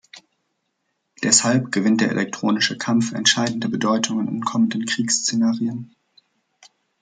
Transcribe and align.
Deshalb 1.21 1.71
gewinnt 1.71 2.01
der 2.01 2.09
elektronische 2.09 2.75
Kampf 2.75 3.11
entscheidende 3.11 3.69
Bedeutung 3.69 4.27
in 4.27 4.41
kommenden 4.41 4.87
Kriegs-Szenarien. 4.87 5.95